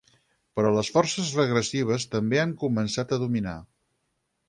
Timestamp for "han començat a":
2.47-3.25